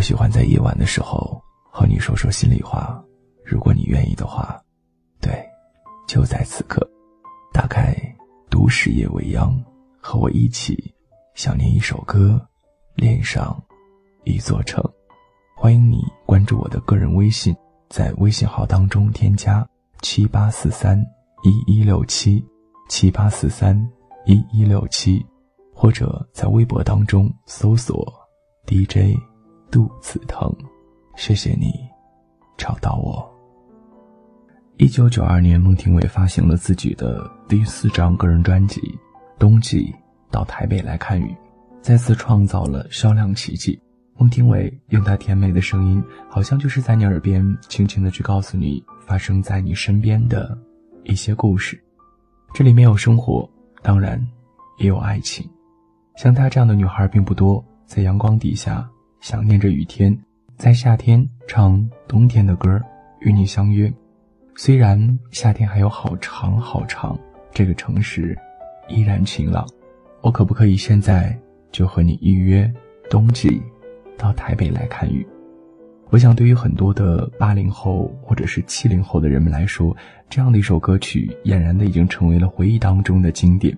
[0.00, 1.38] 我喜欢在夜晚的时候
[1.70, 3.04] 和你说说心里话，
[3.44, 4.58] 如果你愿意的话，
[5.20, 5.46] 对，
[6.08, 6.80] 就在此刻，
[7.52, 7.94] 打开
[8.48, 9.54] 都市夜未央，
[10.00, 10.90] 和我一起
[11.34, 12.40] 想念一首歌，
[12.94, 13.62] 恋上
[14.24, 14.82] 一座城。
[15.54, 17.54] 欢迎你关注我的个人微信，
[17.90, 19.68] 在微信号当中添加
[20.00, 20.98] 七八四三
[21.42, 22.42] 一一六七
[22.88, 23.78] 七八四三
[24.24, 25.22] 一一六七，
[25.74, 28.10] 或者在微博当中搜索
[28.66, 29.14] DJ。
[29.70, 30.52] 肚子疼，
[31.14, 31.72] 谢谢你
[32.58, 33.24] 找到我。
[34.78, 38.80] 一九九二年，孟庭苇发行了自己的第四张个人专辑
[39.38, 39.94] 《冬季
[40.28, 41.26] 到台北来看雨》，
[41.80, 43.80] 再次创造了销量奇迹。
[44.16, 50.58] 孟庭苇用她甜美的声音，好像就是在你耳边轻轻的去告诉你发生在你身边的
[51.04, 51.80] 一些故事。
[52.52, 53.48] 这里面有生活，
[53.82, 54.20] 当然
[54.78, 55.48] 也有爱情。
[56.16, 58.90] 像她这样的女孩并不多，在阳光底下。
[59.20, 60.18] 想念着雨天，
[60.56, 62.80] 在夏天唱冬天的歌，
[63.20, 63.92] 与你相约。
[64.56, 67.18] 虽然夏天还有好长好长，
[67.52, 68.36] 这个城市
[68.88, 69.66] 依然晴朗。
[70.22, 71.38] 我可不可以现在
[71.70, 72.70] 就和你预约
[73.10, 73.60] 冬季
[74.16, 75.26] 到台北来看雨？
[76.08, 79.94] 我想，对于很多的八零后或者是七零后的人们来说，
[80.30, 83.76] 这样的一首歌曲俨然的已经成为了回忆当中的经典。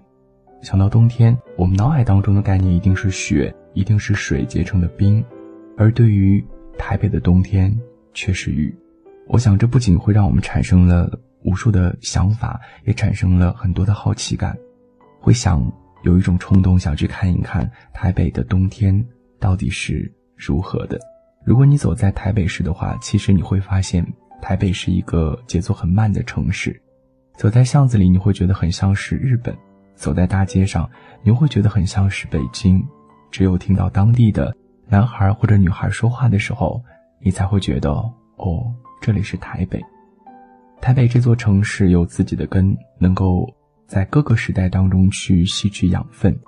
[0.63, 3.53] 想到冬天，我们脑海当中的概念一定是雪。
[3.75, 5.25] 一定是水结成的冰，
[5.77, 6.45] 而对于
[6.79, 7.77] 台北的冬天
[8.13, 8.75] 却是雨。
[9.29, 14.57] 我想，这不仅会让我们产生了无数的想法，也产生了很多的好奇感，
[15.21, 19.05] 会想有一种冲动想去看一看台北的冬天
[19.39, 21.01] 到底是如何的。
[21.45, 24.07] 如果你走在台北市的话，其实你会发现
[24.41, 26.81] 台北是一个节奏很慢的城市。
[27.37, 29.55] 走在巷子里，你会觉得很像是日本；
[29.95, 30.89] 走在大街上，
[31.23, 32.85] 你会觉得很像是北京。
[33.33, 34.55] 只有听到当地的
[34.87, 36.81] 男孩或者女孩说话的时候，
[37.19, 37.91] 你才会觉得
[38.37, 39.83] 哦，这里是台北。
[40.83, 43.49] 台北这座城市有自己的根，能够
[43.87, 46.39] 在各个时代当中去吸取养分，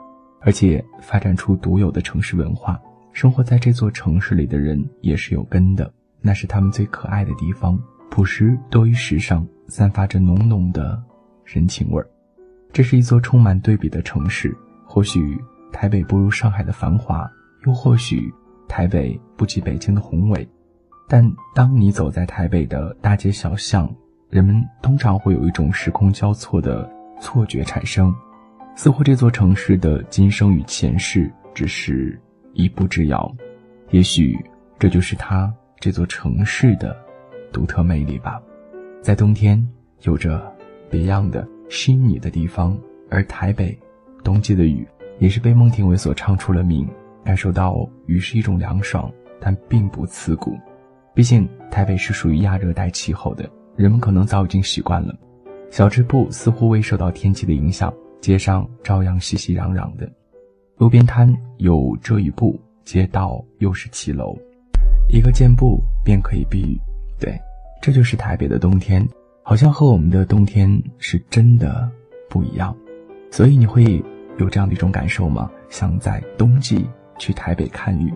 [0.43, 2.79] 而且发展出独有的城市文化。
[3.13, 5.91] 生活在这座城市里的人也是有根的，
[6.21, 7.81] 那是他们最可爱的地方，
[8.11, 11.03] 朴实多于时尚，散发着浓浓的
[11.45, 12.07] 人情味儿。
[12.73, 15.41] 这是一座充满对比的城市，或许。
[15.75, 17.29] 台北不如上海的繁华，
[17.67, 18.33] 又或许
[18.69, 20.49] 台北不及北京的宏伟，
[21.09, 23.93] 但当你走在台北的大街小巷，
[24.31, 26.89] 人们通常会有一种时空交错的
[27.21, 28.15] 错觉产生，
[28.77, 32.19] 似乎这座城市的今生与前世只是
[32.53, 33.35] 一步之遥。
[33.91, 34.39] 也许
[34.79, 36.97] 这就是它这座城市的
[37.53, 38.41] 独特魅力吧。
[39.03, 39.69] 在冬天，
[40.03, 40.41] 有着
[40.89, 42.79] 别样的吸引你的地方，
[43.11, 43.77] 而台北
[44.23, 44.87] 冬季的雨。
[45.19, 46.89] 也是被孟庭苇所唱出了名，
[47.25, 49.11] 感受到雨是一种凉爽，
[49.41, 50.59] 但并不刺骨。
[51.15, 55.15] 毕竟台北是属于亚热带气候的，人们可能早已经习惯了。
[55.71, 60.11] 小吃部似乎未受到天气的影响，街上照样熙熙攘攘的。
[60.77, 64.37] 路边摊有遮雨布，街道又是骑楼，
[65.09, 66.79] 一个箭步便可以避雨。
[67.21, 67.41] 对，
[67.81, 69.09] 这就是台北的冬天，
[69.43, 71.89] 好像和我们的冬天是真的
[72.29, 72.77] 不一样。
[73.31, 74.03] 所以你会。
[74.39, 75.51] 有这样的一种感受吗？
[75.69, 78.13] 想在冬季去台北看雨，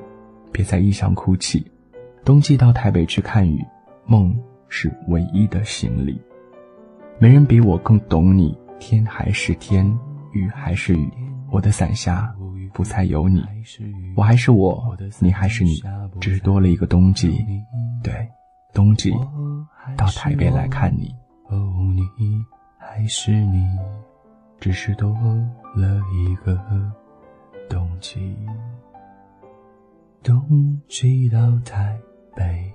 [0.52, 1.64] 别在异乡哭泣。
[2.24, 3.64] 冬季到台北去看雨，
[4.04, 4.36] 梦
[4.68, 6.20] 是唯一的行李。
[7.18, 9.86] 没人比我更懂你，天还是天，
[10.32, 11.10] 雨还是雨。
[11.50, 12.34] 我的伞下
[12.74, 13.42] 不再有你，
[14.14, 15.80] 我还是我，你还是你，
[16.20, 17.44] 只是多了一个冬季。
[18.02, 18.28] 对，
[18.74, 19.12] 冬季
[19.96, 21.14] 到台北来看你。
[21.48, 21.72] 哦，
[22.16, 22.44] 你
[22.78, 23.66] 还是你。
[24.60, 25.12] 只是多
[25.76, 26.60] 了一个
[27.70, 28.36] 冬季，
[30.20, 31.96] 冬季到台
[32.34, 32.68] 北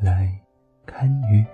[0.00, 0.32] 来
[0.86, 1.44] 看雨。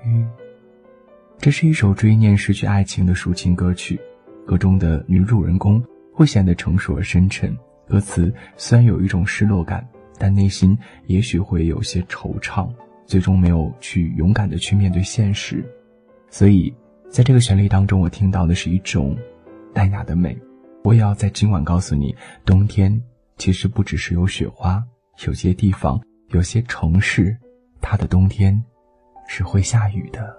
[1.39, 4.01] 这是一首追念失去爱情的抒情歌曲，
[4.47, 5.85] 歌中的女主人公
[6.15, 7.55] 会显得成熟而深沉。
[7.89, 9.85] 歌词虽然有一种失落感，
[10.17, 12.73] 但内心也许会有些惆怅，
[13.05, 15.65] 最终没有去勇敢的去面对现实。
[16.31, 16.73] 所以，
[17.11, 19.17] 在这个旋律当中，我听到的是一种。
[19.77, 20.35] 淡雅的美，
[20.85, 22.99] 我也要在今晚告诉你，冬天
[23.37, 24.83] 其实不只是有雪花，
[25.27, 27.37] 有些地方，有些城市，
[27.83, 28.59] 它的冬天
[29.29, 30.35] 是会下雨的。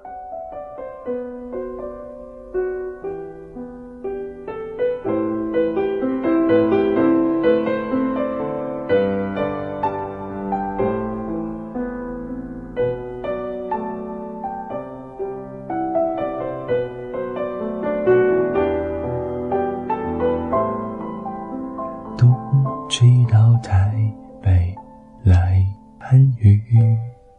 [22.99, 23.95] 直到台
[24.41, 24.75] 北
[25.21, 25.63] 来
[25.99, 26.59] 番禺。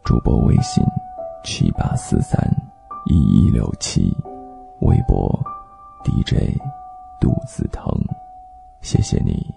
[0.05, 0.81] 主播微信：
[1.43, 2.41] 七八四三
[3.07, 4.15] 一一六七，
[4.79, 5.37] 微博
[6.05, 6.57] ：DJ
[7.19, 7.83] 肚子疼，
[8.79, 9.48] 谢谢你。